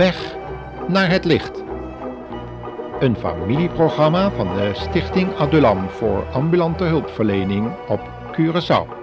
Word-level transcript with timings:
weg 0.00 0.36
naar 0.88 1.10
het 1.10 1.24
licht. 1.24 1.62
Een 3.00 3.16
familieprogramma 3.16 4.30
van 4.30 4.54
de 4.54 4.70
Stichting 4.74 5.36
Adulam 5.36 5.88
voor 5.88 6.26
ambulante 6.32 6.84
hulpverlening 6.84 7.70
op 7.88 8.00
Curaçao. 8.32 8.99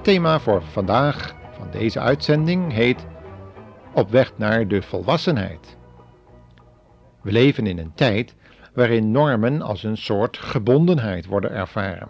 Het 0.00 0.08
thema 0.08 0.40
voor 0.40 0.62
vandaag 0.62 1.34
van 1.50 1.70
deze 1.70 2.00
uitzending 2.00 2.72
heet 2.72 3.06
Op 3.94 4.10
weg 4.10 4.32
naar 4.36 4.68
de 4.68 4.82
volwassenheid. 4.82 5.76
We 7.22 7.32
leven 7.32 7.66
in 7.66 7.78
een 7.78 7.92
tijd 7.94 8.34
waarin 8.74 9.10
normen 9.10 9.62
als 9.62 9.82
een 9.82 9.96
soort 9.96 10.36
gebondenheid 10.36 11.26
worden 11.26 11.50
ervaren. 11.50 12.08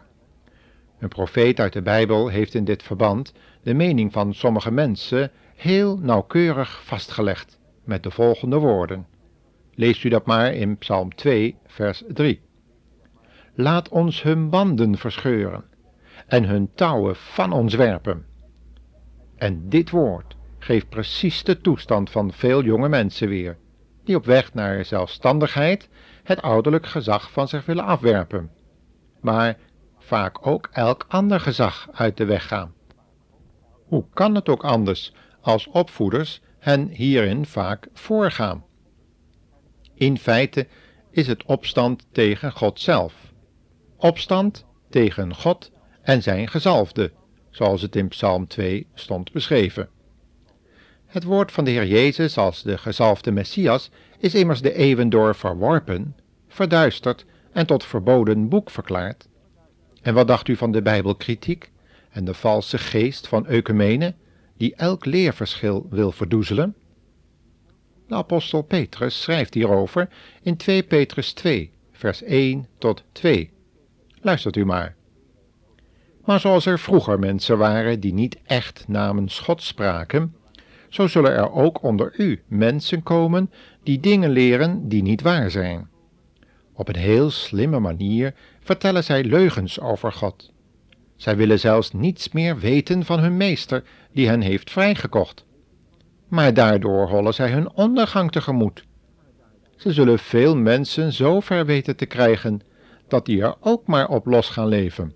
Een 0.99 1.09
profeet 1.09 1.61
uit 1.61 1.73
de 1.73 1.83
Bijbel 1.83 2.29
heeft 2.29 2.55
in 2.55 2.65
dit 2.65 2.83
verband 2.83 3.33
de 3.63 3.75
mening 3.75 4.13
van 4.13 4.35
sommige 4.35 4.71
mensen 4.71 5.31
heel 5.57 5.99
nauwkeurig 5.99 6.85
vastgelegd 6.85 7.59
met 7.85 8.03
de 8.03 8.11
volgende 8.11 8.57
woorden. 8.57 9.07
Leest 9.75 10.05
u 10.05 10.09
dat 10.09 10.27
maar 10.27 10.55
in 10.55 10.79
Psalm 10.79 11.15
2, 11.15 11.57
vers 11.67 12.03
3. 12.09 12.41
Laat 13.55 13.89
ons 13.89 14.23
hun 14.23 14.51
banden 14.51 14.99
verscheuren 14.99 15.70
en 16.31 16.45
hun 16.45 16.71
touwen 16.75 17.17
van 17.17 17.53
ons 17.53 17.75
werpen. 17.75 18.27
En 19.37 19.69
dit 19.69 19.91
woord 19.91 20.37
geeft 20.59 20.89
precies 20.89 21.45
de 21.45 21.61
toestand 21.61 22.11
van 22.11 22.33
veel 22.33 22.63
jonge 22.63 22.89
mensen 22.89 23.29
weer, 23.29 23.57
die 24.05 24.17
op 24.17 24.25
weg 24.25 24.55
naar 24.55 24.85
zelfstandigheid 24.85 25.89
het 26.23 26.43
ouderlijk 26.43 26.87
gezag 26.87 27.31
van 27.31 27.49
zich 27.49 27.67
willen 27.67 27.85
afwerpen, 27.85 28.51
maar 29.21 29.59
vaak 29.99 30.47
ook 30.47 30.69
elk 30.73 31.05
ander 31.09 31.41
gezag 31.41 31.89
uit 31.93 32.17
de 32.17 32.25
weg 32.25 32.47
gaan. 32.47 32.75
Hoe 33.87 34.05
kan 34.15 34.35
het 34.35 34.49
ook 34.49 34.65
anders 34.65 35.13
als 35.41 35.67
opvoeders 35.67 36.41
hen 36.59 36.89
hierin 36.89 37.47
vaak 37.47 37.89
voorgaan? 37.93 38.65
In 39.95 40.19
feite 40.19 40.67
is 41.11 41.27
het 41.27 41.45
opstand 41.45 42.07
tegen 42.13 42.53
God 42.53 42.81
zelf. 42.81 43.15
Opstand 43.97 44.67
tegen 44.89 45.35
God 45.35 45.71
en 46.03 46.23
zijn 46.23 46.49
gezalfde, 46.49 47.13
zoals 47.51 47.83
het 47.83 47.97
in 47.97 48.09
Psalm 48.09 48.47
2 48.47 48.87
stond 48.95 49.33
beschreven. 49.33 49.89
Het 51.07 51.25
woord 51.25 51.53
van 51.53 51.65
de 51.65 51.71
Heer 51.71 51.87
Jezus 51.87 52.37
als 52.37 52.63
de 52.63 52.79
gezalfde 52.79 53.31
Messias 53.31 53.91
is 54.19 54.35
immers 54.35 54.63
de 54.63 54.75
eeuwen 54.75 55.09
door 55.09 55.35
verworpen, 55.35 56.17
verduisterd 56.49 57.25
en 57.53 57.67
tot 57.67 57.85
verboden 57.85 58.49
boek 58.49 58.71
verklaard. 58.71 59.29
En 60.03 60.15
wat 60.15 60.27
dacht 60.27 60.49
u 60.49 60.57
van 60.57 60.73
de 60.73 60.83
Bijbelkritiek 60.83 61.71
en 62.11 62.25
de 62.25 62.35
valse 62.35 62.79
geest 62.79 63.29
van 63.29 63.47
Eukemene, 63.47 64.15
die 64.57 64.75
elk 64.75 65.05
leerverschil 65.05 65.87
wil 65.91 66.13
verdoezelen? 66.13 66.75
De 68.07 68.15
apostel 68.15 68.63
Petrus 68.63 69.23
schrijft 69.23 69.55
hierover 69.55 70.09
in 70.43 70.57
2 70.57 70.83
Petrus 70.83 71.33
2, 71.33 71.71
vers 71.93 72.23
1 72.23 72.67
tot 72.79 73.05
2. 73.13 73.51
Luistert 74.21 74.57
u 74.57 74.65
maar. 74.65 74.99
Maar 76.25 76.41
zoals 76.41 76.67
er 76.67 76.79
vroeger 76.79 77.19
mensen 77.19 77.59
waren 77.59 78.01
die 78.01 78.13
niet 78.13 78.39
echt 78.45 78.85
namens 78.89 79.39
God 79.39 79.63
spraken, 79.63 80.35
zo 80.89 81.07
zullen 81.07 81.33
er 81.33 81.53
ook 81.53 81.83
onder 81.83 82.15
u 82.17 82.43
mensen 82.47 83.03
komen 83.03 83.51
die 83.83 84.01
dingen 84.01 84.31
leren 84.31 84.89
die 84.89 85.03
niet 85.03 85.23
waar 85.23 85.51
zijn. 85.51 85.89
Op 86.73 86.89
een 86.89 86.97
heel 86.97 87.31
slimme 87.31 87.79
manier 87.79 88.35
vertellen 88.61 89.05
zij 89.05 89.25
leugens 89.25 89.81
over 89.81 90.13
God. 90.13 90.53
Zij 91.17 91.37
willen 91.37 91.59
zelfs 91.59 91.93
niets 91.93 92.33
meer 92.33 92.59
weten 92.59 93.05
van 93.05 93.19
hun 93.19 93.37
meester 93.37 93.83
die 94.13 94.29
hen 94.29 94.41
heeft 94.41 94.71
vrijgekocht. 94.71 95.45
Maar 96.29 96.55
daardoor 96.55 97.09
hollen 97.09 97.35
zij 97.35 97.51
hun 97.51 97.73
ondergang 97.73 98.33
tegemoet. 98.33 98.85
Ze 99.77 99.93
zullen 99.93 100.19
veel 100.19 100.57
mensen 100.57 101.13
zo 101.13 101.41
ver 101.41 101.67
weten 101.67 101.97
te 101.97 102.07
krijgen 102.07 102.61
dat 103.09 103.27
die 103.27 103.43
er 103.43 103.55
ook 103.61 103.87
maar 103.87 104.09
op 104.09 104.27
los 104.27 104.49
gaan 104.49 104.69
leven 104.69 105.15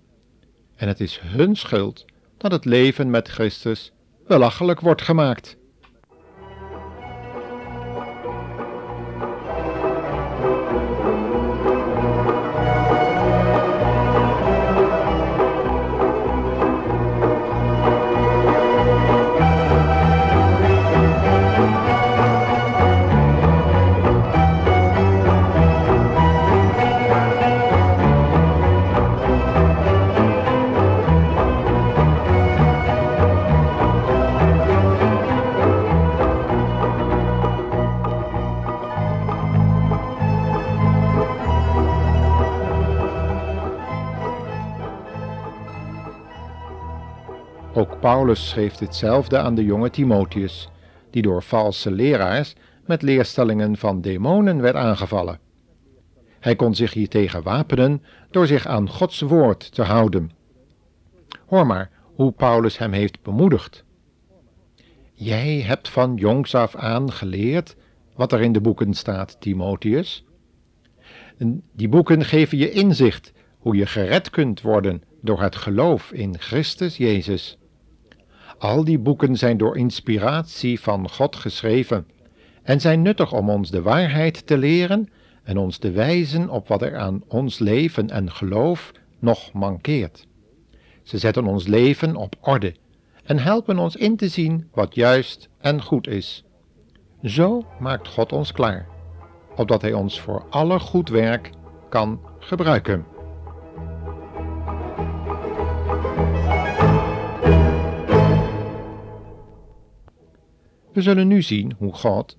en 0.75 0.87
het 0.87 0.99
is 0.99 1.19
hun 1.19 1.55
schuld 1.55 2.05
dat 2.37 2.51
het 2.51 2.65
leven 2.65 3.09
met 3.09 3.27
Christus 3.27 3.91
belachelijk 4.27 4.79
wordt 4.79 5.01
gemaakt. 5.01 5.57
Paulus 48.05 48.49
schreef 48.49 48.79
hetzelfde 48.79 49.37
aan 49.37 49.55
de 49.55 49.63
jonge 49.63 49.89
Timotheus, 49.89 50.69
die 51.09 51.21
door 51.21 51.43
valse 51.43 51.91
leraars 51.91 52.55
met 52.85 53.01
leerstellingen 53.01 53.77
van 53.77 54.01
demonen 54.01 54.61
werd 54.61 54.75
aangevallen. 54.75 55.39
Hij 56.39 56.55
kon 56.55 56.75
zich 56.75 56.93
hiertegen 56.93 57.43
wapenen 57.43 58.03
door 58.31 58.47
zich 58.47 58.67
aan 58.67 58.89
Gods 58.89 59.21
woord 59.21 59.73
te 59.73 59.81
houden. 59.81 60.31
Hoor 61.45 61.65
maar 61.65 61.89
hoe 62.15 62.31
Paulus 62.31 62.77
hem 62.77 62.91
heeft 62.91 63.21
bemoedigd. 63.21 63.83
Jij 65.13 65.61
hebt 65.61 65.89
van 65.89 66.15
jongs 66.15 66.55
af 66.55 66.75
aan 66.75 67.11
geleerd 67.11 67.75
wat 68.15 68.31
er 68.31 68.41
in 68.41 68.51
de 68.51 68.61
boeken 68.61 68.93
staat, 68.93 69.37
Timotheus. 69.39 70.25
Die 71.71 71.89
boeken 71.89 72.25
geven 72.25 72.57
je 72.57 72.71
inzicht 72.71 73.33
hoe 73.59 73.75
je 73.75 73.85
gered 73.85 74.29
kunt 74.29 74.61
worden 74.61 75.03
door 75.21 75.41
het 75.41 75.55
geloof 75.55 76.11
in 76.11 76.39
Christus 76.39 76.97
Jezus. 76.97 77.57
Al 78.57 78.83
die 78.83 78.99
boeken 78.99 79.35
zijn 79.35 79.57
door 79.57 79.77
inspiratie 79.77 80.79
van 80.79 81.09
God 81.09 81.35
geschreven 81.35 82.07
en 82.63 82.81
zijn 82.81 83.01
nuttig 83.01 83.33
om 83.33 83.49
ons 83.49 83.71
de 83.71 83.81
waarheid 83.81 84.47
te 84.47 84.57
leren 84.57 85.09
en 85.43 85.57
ons 85.57 85.77
te 85.77 85.91
wijzen 85.91 86.49
op 86.49 86.67
wat 86.67 86.81
er 86.81 86.97
aan 86.97 87.23
ons 87.27 87.59
leven 87.59 88.09
en 88.09 88.31
geloof 88.31 88.91
nog 89.19 89.53
mankeert. 89.53 90.27
Ze 91.03 91.17
zetten 91.17 91.45
ons 91.45 91.67
leven 91.67 92.15
op 92.15 92.35
orde 92.41 92.75
en 93.23 93.39
helpen 93.39 93.77
ons 93.77 93.95
in 93.95 94.15
te 94.15 94.27
zien 94.27 94.67
wat 94.73 94.95
juist 94.95 95.49
en 95.57 95.81
goed 95.81 96.07
is. 96.07 96.43
Zo 97.23 97.65
maakt 97.79 98.07
God 98.07 98.31
ons 98.33 98.51
klaar, 98.51 98.87
opdat 99.55 99.81
Hij 99.81 99.93
ons 99.93 100.21
voor 100.21 100.45
alle 100.49 100.79
goed 100.79 101.09
werk 101.09 101.49
kan 101.89 102.19
gebruiken. 102.39 103.14
We 110.95 111.01
zullen 111.01 111.27
nu 111.27 111.41
zien 111.41 111.73
hoe 111.77 111.93
God 111.93 112.37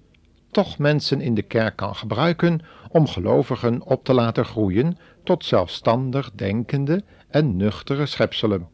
toch 0.51 0.79
mensen 0.79 1.21
in 1.21 1.35
de 1.35 1.43
kerk 1.43 1.77
kan 1.77 1.95
gebruiken 1.95 2.61
om 2.89 3.07
gelovigen 3.07 3.83
op 3.83 4.05
te 4.05 4.15
laten 4.15 4.45
groeien 4.45 4.99
tot 5.25 5.45
zelfstandig 5.45 6.31
denkende 6.33 7.05
en 7.29 7.57
nuchtere 7.57 8.07
schepselen. 8.07 8.69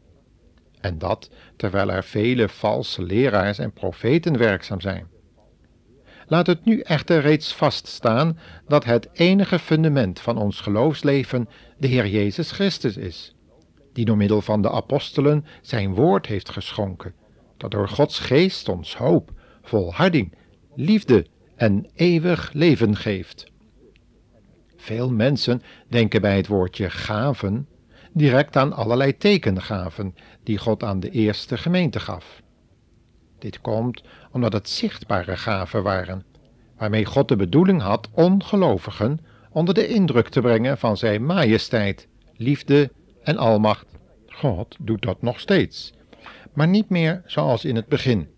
En 0.79 0.97
dat 0.97 1.29
terwijl 1.55 1.91
er 1.91 2.03
vele 2.03 2.49
valse 2.49 3.03
leraars 3.03 3.59
en 3.59 3.71
profeten 3.71 4.37
werkzaam 4.37 4.81
zijn. 4.81 5.07
Laat 6.27 6.47
het 6.47 6.65
nu 6.65 6.79
echter 6.79 7.21
reeds 7.21 7.53
vaststaan 7.53 8.37
dat 8.67 8.83
het 8.83 9.09
enige 9.13 9.59
fundament 9.59 10.19
van 10.19 10.37
ons 10.37 10.61
geloofsleven 10.61 11.49
de 11.77 11.87
Heer 11.87 12.07
Jezus 12.07 12.51
Christus 12.51 12.97
is, 12.97 13.35
die 13.93 14.05
door 14.05 14.17
middel 14.17 14.41
van 14.41 14.61
de 14.61 14.71
apostelen 14.71 15.45
zijn 15.61 15.93
woord 15.93 16.25
heeft 16.25 16.49
geschonken, 16.49 17.13
dat 17.57 17.71
door 17.71 17.89
Gods 17.89 18.19
geest 18.19 18.69
ons 18.69 18.95
hoop, 18.95 19.31
volharding, 19.63 20.33
liefde 20.75 21.25
en 21.55 21.89
eeuwig 21.95 22.53
leven 22.53 22.95
geeft. 22.95 23.51
Veel 24.75 25.11
mensen 25.11 25.61
denken 25.87 26.21
bij 26.21 26.35
het 26.35 26.47
woordje 26.47 26.89
gaven 26.89 27.67
direct 28.13 28.55
aan 28.55 28.73
allerlei 28.73 29.17
tekengaven 29.17 30.15
die 30.43 30.57
God 30.57 30.83
aan 30.83 30.99
de 30.99 31.09
eerste 31.09 31.57
gemeente 31.57 31.99
gaf. 31.99 32.41
Dit 33.39 33.61
komt 33.61 34.03
omdat 34.31 34.53
het 34.53 34.69
zichtbare 34.69 35.37
gaven 35.37 35.83
waren, 35.83 36.25
waarmee 36.77 37.05
God 37.05 37.27
de 37.27 37.35
bedoeling 37.35 37.81
had 37.81 38.09
ongelovigen 38.11 39.19
onder 39.51 39.73
de 39.73 39.87
indruk 39.87 40.29
te 40.29 40.41
brengen 40.41 40.77
van 40.77 40.97
zijn 40.97 41.25
majesteit, 41.25 42.07
liefde 42.35 42.91
en 43.23 43.37
almacht. 43.37 43.85
God 44.27 44.75
doet 44.79 45.01
dat 45.01 45.21
nog 45.21 45.39
steeds, 45.39 45.93
maar 46.53 46.67
niet 46.67 46.89
meer 46.89 47.21
zoals 47.25 47.65
in 47.65 47.75
het 47.75 47.87
begin. 47.87 48.32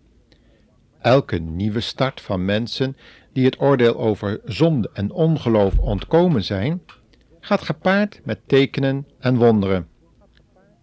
Elke 1.06 1.36
nieuwe 1.38 1.80
start 1.80 2.20
van 2.20 2.44
mensen 2.44 2.96
die 3.32 3.44
het 3.44 3.60
oordeel 3.60 3.96
over 3.96 4.40
zonde 4.44 4.90
en 4.92 5.10
ongeloof 5.10 5.78
ontkomen 5.78 6.44
zijn, 6.44 6.82
gaat 7.40 7.62
gepaard 7.62 8.20
met 8.24 8.38
tekenen 8.46 9.06
en 9.18 9.36
wonderen. 9.36 9.88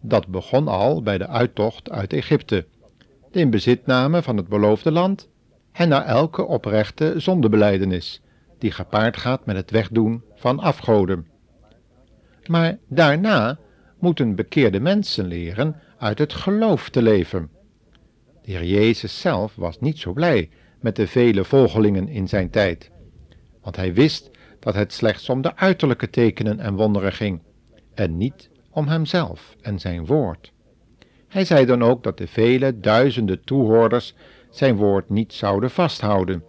Dat 0.02 0.28
begon 0.28 0.68
al 0.68 1.02
bij 1.02 1.18
de 1.18 1.28
uittocht 1.28 1.92
uit 1.92 2.14
Egypte, 2.14 2.66
de 3.32 3.40
inbezitname 3.40 4.22
van 4.22 4.38
het 4.38 4.48
beloofde 4.48 4.92
land 4.92 5.30
en 5.72 5.90
na 5.90 6.06
elke 6.06 6.46
oprechte 6.46 7.14
zondebeleidenis, 7.18 8.22
die 8.60 8.72
gepaard 8.72 9.18
gaat 9.18 9.46
met 9.46 9.56
het 9.56 9.72
wegdoen 9.72 10.24
van 10.36 10.60
afgoden. 10.60 11.28
Maar 12.46 12.78
daarna 12.88 13.58
moeten 14.00 14.36
bekeerde 14.36 14.80
mensen 14.80 15.26
leren 15.26 15.76
uit 15.98 16.20
het 16.20 16.34
geloof 16.34 16.90
te 16.90 17.02
leven. 17.02 17.50
De 18.44 18.52
Heer 18.52 18.66
Jezus 18.66 19.22
zelf 19.22 19.56
was 19.56 19.80
niet 19.80 20.00
zo 20.00 20.14
blij 20.14 20.50
met 20.80 20.96
de 20.96 21.08
vele 21.08 21.44
volgelingen 21.44 22.08
in 22.08 22.28
zijn 22.28 22.50
tijd, 22.50 22.92
want 23.62 23.76
hij 23.76 23.94
wist 23.94 24.30
dat 24.60 24.74
het 24.74 24.94
slechts 24.94 25.30
om 25.30 25.42
de 25.42 25.56
uiterlijke 25.56 26.10
tekenen 26.10 26.60
en 26.60 26.76
wonderen 26.76 27.14
ging, 27.14 27.42
en 27.94 28.18
niet 28.18 28.50
om 28.70 28.88
hemzelf 28.88 29.56
en 29.62 29.80
zijn 29.80 30.06
woord. 30.06 30.52
Hij 31.28 31.46
zei 31.46 31.66
dan 31.66 31.84
ook 31.84 32.04
dat 32.04 32.18
de 32.18 32.28
vele 32.28 32.80
duizenden 32.80 33.44
toehoorders 33.44 34.16
zijn 34.50 34.76
woord 34.76 35.10
niet 35.10 35.34
zouden 35.34 35.72
vasthouden 35.72 36.44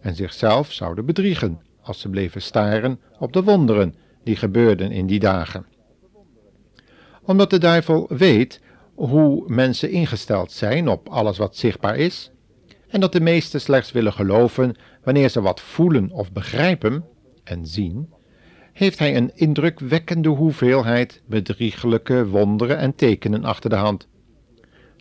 en 0.00 0.14
zichzelf 0.14 0.72
zouden 0.72 1.06
bedriegen 1.06 1.60
als 1.80 2.00
ze 2.00 2.08
bleven 2.08 2.42
staren 2.42 3.00
op 3.18 3.32
de 3.32 3.42
wonderen 3.42 3.94
die 4.24 4.36
gebeurden 4.36 4.90
in 4.90 5.06
die 5.06 5.20
dagen. 5.20 5.66
Omdat 7.22 7.50
de 7.50 7.58
duivel 7.58 8.06
weet 8.08 8.60
hoe 9.08 9.44
mensen 9.46 9.90
ingesteld 9.90 10.52
zijn 10.52 10.88
op 10.88 11.08
alles 11.08 11.38
wat 11.38 11.56
zichtbaar 11.56 11.96
is, 11.96 12.30
en 12.88 13.00
dat 13.00 13.12
de 13.12 13.20
meesten 13.20 13.60
slechts 13.60 13.92
willen 13.92 14.12
geloven 14.12 14.76
wanneer 15.04 15.28
ze 15.28 15.40
wat 15.40 15.60
voelen 15.60 16.10
of 16.10 16.32
begrijpen 16.32 17.04
en 17.44 17.66
zien, 17.66 18.12
heeft 18.72 18.98
hij 18.98 19.16
een 19.16 19.30
indrukwekkende 19.34 20.28
hoeveelheid 20.28 21.22
bedriegelijke 21.26 22.28
wonderen 22.28 22.78
en 22.78 22.94
tekenen 22.94 23.44
achter 23.44 23.70
de 23.70 23.76
hand. 23.76 24.08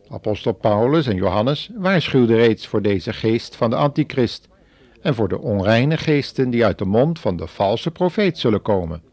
Apostel 0.10 0.54
Paulus 0.54 1.08
en 1.08 1.16
Johannes 1.16 1.70
waarschuwden 1.76 2.36
reeds 2.36 2.68
voor 2.68 2.82
deze 2.82 3.14
geest 3.14 3.56
van 3.56 3.70
de 3.70 3.76
antichrist 3.76 4.48
en 5.02 5.16
voor 5.16 5.30
de 5.30 5.40
onreine 5.40 5.98
geesten 5.98 6.50
die 6.50 6.66
uit 6.66 6.78
de 6.78 6.86
mond 6.86 7.20
van 7.20 7.38
de 7.38 7.48
valse 7.48 7.92
profeet 7.92 8.38
zullen 8.38 8.62
komen. 8.62 9.09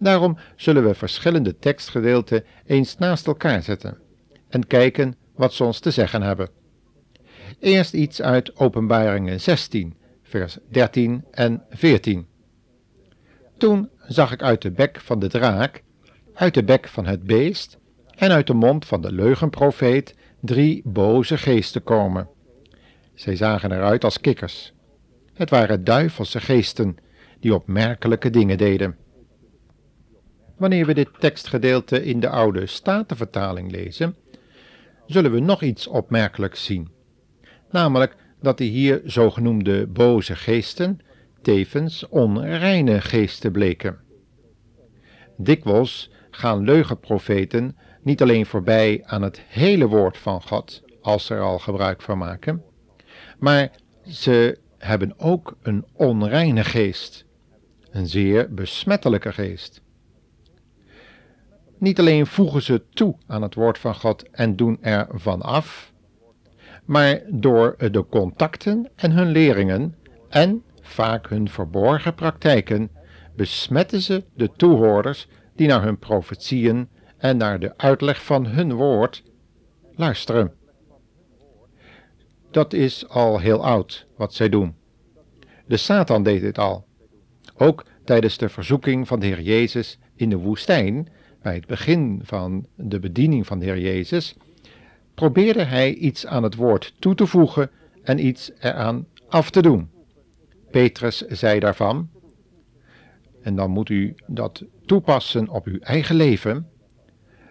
Daarom 0.00 0.38
zullen 0.56 0.84
we 0.84 0.94
verschillende 0.94 1.58
tekstgedeelten 1.58 2.44
eens 2.66 2.98
naast 2.98 3.26
elkaar 3.26 3.62
zetten 3.62 3.98
en 4.48 4.66
kijken 4.66 5.14
wat 5.34 5.52
ze 5.52 5.64
ons 5.64 5.78
te 5.78 5.90
zeggen 5.90 6.22
hebben. 6.22 6.48
Eerst 7.58 7.94
iets 7.94 8.22
uit 8.22 8.56
Openbaringen 8.56 9.40
16, 9.40 9.94
vers 10.22 10.58
13 10.68 11.24
en 11.30 11.62
14. 11.70 12.26
Toen 13.56 13.88
zag 14.06 14.32
ik 14.32 14.42
uit 14.42 14.62
de 14.62 14.70
bek 14.70 15.00
van 15.00 15.18
de 15.18 15.28
draak, 15.28 15.82
uit 16.34 16.54
de 16.54 16.64
bek 16.64 16.88
van 16.88 17.06
het 17.06 17.22
beest 17.22 17.78
en 18.16 18.30
uit 18.30 18.46
de 18.46 18.54
mond 18.54 18.86
van 18.86 19.00
de 19.00 19.12
leugenprofeet 19.12 20.14
drie 20.40 20.82
boze 20.84 21.38
geesten 21.38 21.82
komen. 21.82 22.28
Zij 23.14 23.36
zagen 23.36 23.72
eruit 23.72 24.04
als 24.04 24.20
kikkers. 24.20 24.72
Het 25.34 25.50
waren 25.50 25.84
duivelse 25.84 26.40
geesten 26.40 26.96
die 27.40 27.54
opmerkelijke 27.54 28.30
dingen 28.30 28.58
deden. 28.58 28.96
Wanneer 30.60 30.86
we 30.86 30.94
dit 30.94 31.08
tekstgedeelte 31.18 32.04
in 32.04 32.20
de 32.20 32.28
oude 32.28 32.66
Statenvertaling 32.66 33.70
lezen, 33.70 34.16
zullen 35.06 35.32
we 35.32 35.40
nog 35.40 35.62
iets 35.62 35.86
opmerkelijks 35.86 36.64
zien. 36.64 36.88
Namelijk 37.70 38.16
dat 38.40 38.58
de 38.58 38.64
hier 38.64 39.00
zogenoemde 39.04 39.86
boze 39.86 40.36
geesten 40.36 41.00
tevens 41.42 42.08
onreine 42.08 43.00
geesten 43.00 43.52
bleken. 43.52 43.98
Dikwijls 45.36 46.10
gaan 46.30 46.64
leugenprofeten 46.64 47.76
niet 48.02 48.22
alleen 48.22 48.46
voorbij 48.46 49.02
aan 49.04 49.22
het 49.22 49.40
hele 49.48 49.86
woord 49.86 50.18
van 50.18 50.42
God, 50.42 50.82
als 51.00 51.26
ze 51.26 51.34
er 51.34 51.40
al 51.40 51.58
gebruik 51.58 52.02
van 52.02 52.18
maken, 52.18 52.62
maar 53.38 53.70
ze 54.06 54.58
hebben 54.78 55.14
ook 55.18 55.56
een 55.62 55.84
onreine 55.92 56.64
geest, 56.64 57.24
een 57.90 58.06
zeer 58.06 58.54
besmettelijke 58.54 59.32
geest. 59.32 59.82
Niet 61.80 61.98
alleen 61.98 62.26
voegen 62.26 62.62
ze 62.62 62.82
toe 62.90 63.16
aan 63.26 63.42
het 63.42 63.54
woord 63.54 63.78
van 63.78 63.94
God 63.94 64.30
en 64.30 64.56
doen 64.56 64.78
er 64.80 65.06
van 65.12 65.42
af, 65.42 65.92
maar 66.84 67.22
door 67.28 67.76
de 67.90 68.06
contacten 68.06 68.90
en 68.96 69.12
hun 69.12 69.28
leringen 69.28 69.96
en 70.28 70.62
vaak 70.80 71.28
hun 71.28 71.48
verborgen 71.48 72.14
praktijken 72.14 72.90
besmetten 73.36 74.00
ze 74.00 74.24
de 74.34 74.50
toehoorders 74.56 75.28
die 75.54 75.68
naar 75.68 75.82
hun 75.82 75.98
profetieën 75.98 76.88
en 77.18 77.36
naar 77.36 77.60
de 77.60 77.76
uitleg 77.76 78.24
van 78.24 78.46
hun 78.46 78.72
woord 78.72 79.22
luisteren. 79.94 80.52
Dat 82.50 82.72
is 82.72 83.08
al 83.08 83.38
heel 83.38 83.64
oud 83.64 84.06
wat 84.16 84.34
zij 84.34 84.48
doen. 84.48 84.74
De 85.66 85.76
Satan 85.76 86.22
deed 86.22 86.40
dit 86.40 86.58
al. 86.58 86.86
Ook 87.56 87.84
tijdens 88.04 88.38
de 88.38 88.48
verzoeking 88.48 89.08
van 89.08 89.20
de 89.20 89.26
Heer 89.26 89.40
Jezus 89.40 89.98
in 90.14 90.30
de 90.30 90.36
woestijn, 90.36 91.08
bij 91.42 91.54
het 91.54 91.66
begin 91.66 92.20
van 92.22 92.66
de 92.74 92.98
bediening 92.98 93.46
van 93.46 93.58
de 93.58 93.64
Heer 93.64 93.78
Jezus, 93.78 94.36
probeerde 95.14 95.64
hij 95.64 95.94
iets 95.94 96.26
aan 96.26 96.42
het 96.42 96.54
woord 96.54 96.94
toe 96.98 97.14
te 97.14 97.26
voegen 97.26 97.70
en 98.02 98.26
iets 98.26 98.50
eraan 98.60 99.06
af 99.28 99.50
te 99.50 99.62
doen. 99.62 99.90
Petrus 100.70 101.18
zei 101.18 101.60
daarvan, 101.60 102.08
en 103.42 103.56
dan 103.56 103.70
moet 103.70 103.88
u 103.88 104.14
dat 104.26 104.64
toepassen 104.86 105.48
op 105.48 105.66
uw 105.66 105.78
eigen 105.78 106.16
leven, 106.16 106.68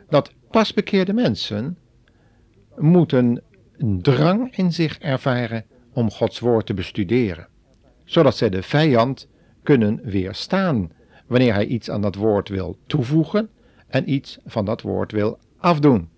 dat 0.09 0.33
pasbekeerde 0.51 1.13
mensen 1.13 1.77
moeten 2.77 3.41
een 3.77 4.01
drang 4.01 4.55
in 4.55 4.73
zich 4.73 4.99
ervaren 4.99 5.65
om 5.93 6.11
Gods 6.11 6.39
woord 6.39 6.65
te 6.65 6.73
bestuderen, 6.73 7.47
zodat 8.03 8.37
zij 8.37 8.49
de 8.49 8.63
vijand 8.63 9.27
kunnen 9.63 10.01
weerstaan 10.03 10.91
wanneer 11.27 11.53
hij 11.53 11.65
iets 11.65 11.89
aan 11.89 12.01
dat 12.01 12.15
woord 12.15 12.49
wil 12.49 12.77
toevoegen 12.87 13.49
en 13.89 14.09
iets 14.09 14.37
van 14.45 14.65
dat 14.65 14.81
woord 14.81 15.11
wil 15.11 15.39
afdoen, 15.57 16.09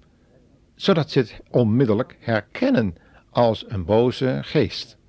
zodat 0.75 1.11
ze 1.11 1.19
het 1.19 1.41
onmiddellijk 1.49 2.17
herkennen 2.19 2.95
als 3.29 3.65
een 3.67 3.85
boze 3.85 4.39
geest 4.41 4.99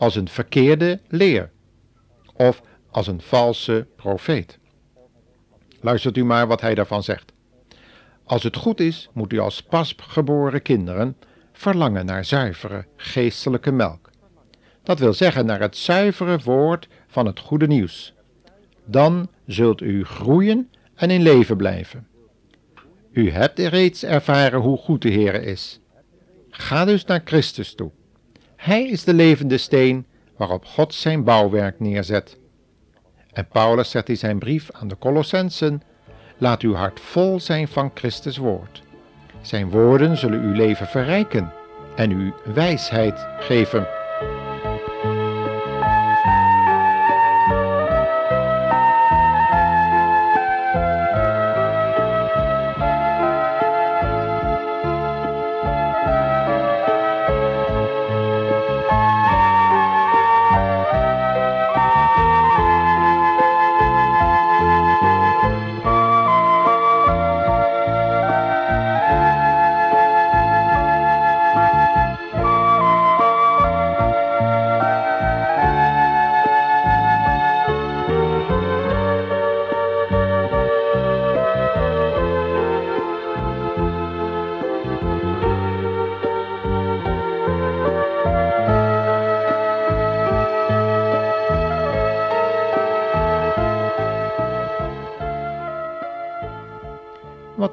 als 0.00 0.14
een 0.14 0.28
verkeerde 0.28 1.00
leer 1.08 1.50
of 2.34 2.62
als 2.90 3.06
een 3.06 3.20
valse 3.20 3.86
profeet. 3.96 4.58
Luistert 5.80 6.16
u 6.16 6.24
maar 6.24 6.46
wat 6.46 6.60
hij 6.60 6.74
daarvan 6.74 7.02
zegt. 7.02 7.32
Als 8.24 8.42
het 8.42 8.56
goed 8.56 8.80
is, 8.80 9.08
moet 9.12 9.32
u 9.32 9.38
als 9.38 9.62
pasgeboren 9.62 10.62
kinderen 10.62 11.16
verlangen 11.52 12.06
naar 12.06 12.24
zuivere 12.24 12.86
geestelijke 12.96 13.72
melk. 13.72 14.10
Dat 14.82 14.98
wil 14.98 15.12
zeggen 15.12 15.46
naar 15.46 15.60
het 15.60 15.76
zuivere 15.76 16.38
woord 16.44 16.88
van 17.06 17.26
het 17.26 17.38
goede 17.38 17.66
nieuws. 17.66 18.14
Dan 18.84 19.28
zult 19.46 19.80
u 19.80 20.04
groeien 20.04 20.70
en 21.00 21.10
in 21.10 21.22
leven 21.22 21.56
blijven. 21.56 22.06
U 23.12 23.30
hebt 23.30 23.58
reeds 23.58 24.04
ervaren 24.04 24.60
hoe 24.60 24.76
goed 24.76 25.02
de 25.02 25.08
Heer 25.08 25.42
is. 25.42 25.80
Ga 26.50 26.84
dus 26.84 27.04
naar 27.04 27.20
Christus 27.24 27.74
toe. 27.74 27.90
Hij 28.56 28.88
is 28.88 29.04
de 29.04 29.14
levende 29.14 29.58
steen 29.58 30.06
waarop 30.36 30.64
God 30.64 30.94
zijn 30.94 31.24
bouwwerk 31.24 31.80
neerzet. 31.80 32.38
En 33.32 33.48
Paulus 33.48 33.90
zegt 33.90 34.08
in 34.08 34.16
zijn 34.16 34.38
brief 34.38 34.70
aan 34.70 34.88
de 34.88 34.98
Colossensen: 34.98 35.82
Laat 36.38 36.62
uw 36.62 36.74
hart 36.74 37.00
vol 37.00 37.40
zijn 37.40 37.68
van 37.68 37.90
Christus 37.94 38.36
woord. 38.36 38.82
Zijn 39.40 39.70
woorden 39.70 40.16
zullen 40.16 40.40
uw 40.40 40.52
leven 40.52 40.86
verrijken 40.86 41.52
en 41.96 42.10
u 42.10 42.32
wijsheid 42.54 43.26
geven. 43.38 43.99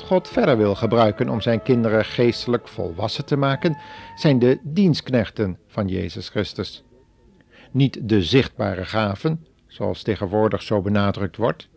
God 0.01 0.27
verder 0.27 0.57
wil 0.57 0.75
gebruiken 0.75 1.29
om 1.29 1.41
zijn 1.41 1.63
kinderen 1.63 2.05
geestelijk 2.05 2.67
volwassen 2.67 3.25
te 3.25 3.37
maken, 3.37 3.77
zijn 4.15 4.39
de 4.39 4.59
dienstknechten 4.63 5.57
van 5.67 5.87
Jezus 5.87 6.29
Christus. 6.29 6.83
Niet 7.71 8.09
de 8.09 8.23
zichtbare 8.23 8.85
gaven, 8.85 9.45
zoals 9.67 10.03
tegenwoordig 10.03 10.61
zo 10.61 10.81
benadrukt 10.81 11.37
wordt, 11.37 11.69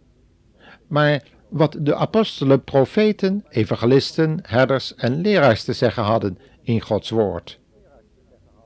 maar 0.86 1.22
wat 1.48 1.76
de 1.80 1.94
apostelen, 1.94 2.64
profeten, 2.64 3.44
evangelisten, 3.48 4.38
herders 4.42 4.94
en 4.94 5.20
leraars 5.20 5.64
te 5.64 5.72
zeggen 5.72 6.02
hadden 6.02 6.38
in 6.62 6.80
Gods 6.80 7.10
woord. 7.10 7.58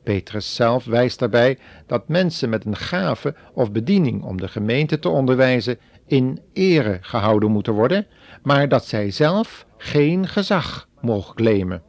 Petrus 0.03 0.55
zelf 0.55 0.85
wijst 0.85 1.19
daarbij 1.19 1.59
dat 1.87 2.09
mensen 2.09 2.49
met 2.49 2.65
een 2.65 2.77
gave 2.77 3.35
of 3.53 3.73
bediening 3.73 4.23
om 4.23 4.41
de 4.41 4.49
gemeente 4.49 4.99
te 4.99 5.09
onderwijzen 5.09 5.79
in 6.07 6.41
ere 6.53 6.99
gehouden 7.01 7.51
moeten 7.51 7.73
worden, 7.73 8.07
maar 8.43 8.69
dat 8.69 8.87
zij 8.87 9.11
zelf 9.11 9.67
geen 9.77 10.29
gezag 10.29 10.89
mogen 11.01 11.35
claimen, 11.35 11.83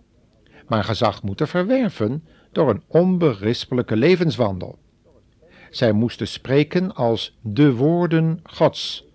maar 0.68 0.84
gezag 0.84 1.24
moeten 1.24 1.48
verwerven 1.48 2.24
door 2.52 2.70
een 2.70 2.84
onberispelijke 2.88 3.96
levenswandel. 3.96 4.78
Zij 5.70 5.92
moesten 5.92 6.28
spreken 6.28 6.96
als 6.96 7.38
de 7.42 7.74
woorden 7.74 8.40
Gods 8.44 9.06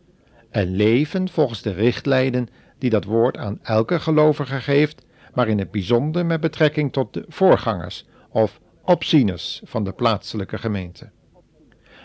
en 0.50 0.76
leven 0.76 1.28
volgens 1.28 1.62
de 1.62 1.72
richtlijnen 1.72 2.48
die 2.78 2.90
dat 2.90 3.04
woord 3.04 3.36
aan 3.36 3.58
elke 3.62 4.00
gelovige 4.00 4.60
geeft, 4.60 5.04
maar 5.34 5.48
in 5.48 5.58
het 5.58 5.70
bijzonder 5.70 6.26
met 6.26 6.40
betrekking 6.40 6.92
tot 6.92 7.14
de 7.14 7.24
voorgangers 7.28 8.06
of 8.30 8.60
opzieners 8.84 9.60
van 9.64 9.84
de 9.84 9.92
plaatselijke 9.92 10.58
gemeente. 10.58 11.10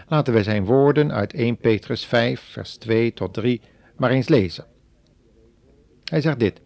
Laten 0.07 0.33
wij 0.33 0.43
zijn 0.43 0.65
woorden 0.65 1.11
uit 1.11 1.33
1 1.33 1.57
Petrus 1.57 2.05
5, 2.05 2.41
vers 2.41 2.77
2 2.77 3.13
tot 3.13 3.33
3 3.33 3.61
maar 3.97 4.11
eens 4.11 4.27
lezen. 4.27 4.65
Hij 6.03 6.21
zegt 6.21 6.39
dit: 6.39 6.61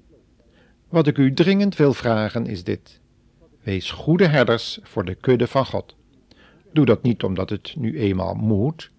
Wat 0.89 1.08
ik 1.08 1.17
u 1.17 1.34
dringend 1.34 1.75
wil 1.75 1.93
vragen 1.93 2.46
is 2.46 2.63
dit: 2.63 3.00
Wees 3.63 3.91
goede 3.91 4.27
herders 4.27 4.79
voor 4.84 5.05
de 5.05 5.15
kudde 5.15 5.48
van 5.48 5.65
God. 5.65 5.96
Doe 6.74 6.86
dat 6.86 7.01
niet 7.01 7.24
omdat 7.24 7.50
het 7.50 7.75
nu 7.77 8.00
eenmaal 8.00 8.34
moet, 8.34 8.91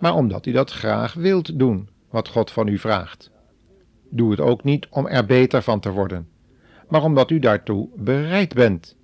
maar 0.00 0.14
omdat 0.14 0.46
u 0.46 0.52
dat 0.52 0.70
graag 0.70 1.14
wilt 1.14 1.58
doen, 1.58 1.88
wat 2.10 2.28
God 2.28 2.50
van 2.50 2.68
u 2.68 2.78
vraagt. 2.78 3.30
Doe 4.10 4.30
het 4.30 4.40
ook 4.40 4.64
niet 4.64 4.86
om 4.90 5.06
er 5.06 5.26
beter 5.26 5.62
van 5.62 5.80
te 5.80 5.90
worden, 5.90 6.28
maar 6.88 7.02
omdat 7.02 7.30
u 7.30 7.38
daartoe 7.38 7.88
bereid 7.96 8.54
bent. 8.54 8.96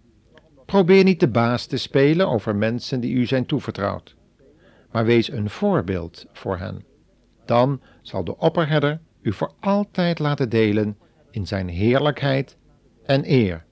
Probeer 0.67 1.05
niet 1.05 1.21
de 1.21 1.29
baas 1.29 1.67
te 1.67 1.77
spelen 1.77 2.29
over 2.29 2.57
mensen 2.57 3.01
die 3.01 3.15
u 3.15 3.27
zijn 3.27 3.47
toevertrouwd, 3.47 4.15
maar 4.93 5.05
wees 5.05 5.31
een 5.31 5.51
voorbeeld 5.51 6.27
voor 6.33 6.59
hen. 6.59 6.85
Dan 7.45 7.81
zal 8.03 8.25
de 8.25 8.37
opperherder 8.37 9.01
u 9.23 9.33
voor 9.33 9.53
altijd 9.61 10.19
laten 10.19 10.49
delen 10.49 10.99
in 11.31 11.47
zijn 11.47 11.69
heerlijkheid 11.69 12.57
en 13.05 13.31
eer. 13.31 13.65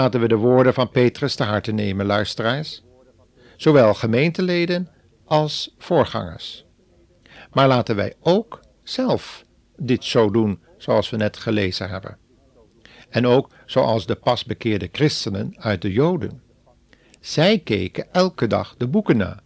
Laten 0.00 0.20
we 0.20 0.28
de 0.28 0.36
woorden 0.36 0.74
van 0.74 0.90
Petrus 0.90 1.34
te 1.34 1.44
harte 1.44 1.72
nemen, 1.72 2.06
luisteraars. 2.06 2.82
Zowel 3.56 3.94
gemeenteleden 3.94 4.88
als 5.24 5.74
voorgangers. 5.78 6.64
Maar 7.52 7.68
laten 7.68 7.96
wij 7.96 8.14
ook 8.20 8.60
zelf 8.82 9.44
dit 9.76 10.04
zo 10.04 10.30
doen 10.30 10.60
zoals 10.78 11.10
we 11.10 11.16
net 11.16 11.36
gelezen 11.36 11.88
hebben. 11.88 12.18
En 13.08 13.26
ook 13.26 13.50
zoals 13.66 14.06
de 14.06 14.14
pasbekeerde 14.14 14.88
christenen 14.92 15.54
uit 15.58 15.82
de 15.82 15.92
Joden. 15.92 16.42
Zij 17.20 17.58
keken 17.58 18.12
elke 18.12 18.46
dag 18.46 18.74
de 18.78 18.86
boeken 18.86 19.16
na, 19.16 19.40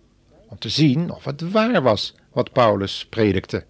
om 0.48 0.58
te 0.58 0.68
zien 0.68 1.10
of 1.10 1.24
het 1.24 1.50
waar 1.50 1.82
was 1.82 2.14
wat 2.32 2.52
Paulus 2.52 3.06
predikte. 3.06 3.64